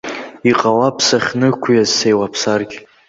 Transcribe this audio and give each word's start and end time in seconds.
Иҟалап 0.49 0.97
сахьнықәиаз 1.07 1.89
сеилаԥсаргь. 1.97 2.75